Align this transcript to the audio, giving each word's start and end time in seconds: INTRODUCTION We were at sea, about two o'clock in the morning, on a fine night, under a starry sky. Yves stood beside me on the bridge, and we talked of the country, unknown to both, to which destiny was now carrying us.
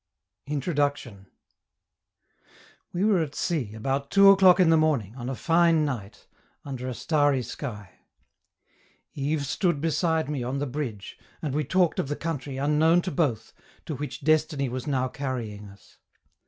INTRODUCTION 0.47 1.27
We 2.91 3.03
were 3.03 3.21
at 3.21 3.35
sea, 3.35 3.75
about 3.75 4.09
two 4.09 4.31
o'clock 4.31 4.59
in 4.59 4.71
the 4.71 4.75
morning, 4.75 5.15
on 5.15 5.29
a 5.29 5.35
fine 5.35 5.85
night, 5.85 6.25
under 6.65 6.87
a 6.87 6.95
starry 6.95 7.43
sky. 7.43 7.91
Yves 9.13 9.47
stood 9.47 9.79
beside 9.79 10.27
me 10.27 10.41
on 10.41 10.57
the 10.57 10.65
bridge, 10.65 11.19
and 11.39 11.53
we 11.53 11.63
talked 11.63 11.99
of 11.99 12.07
the 12.07 12.15
country, 12.15 12.57
unknown 12.57 13.03
to 13.03 13.11
both, 13.11 13.53
to 13.85 13.93
which 13.95 14.23
destiny 14.23 14.67
was 14.69 14.87
now 14.87 15.07
carrying 15.07 15.69
us. 15.69 15.99